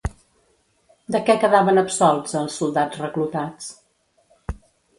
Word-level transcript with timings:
De 1.15 1.21
què 1.27 1.35
quedaven 1.43 1.81
absolts 1.83 2.35
els 2.41 2.57
soldats 2.63 3.05
reclutats? 3.05 3.71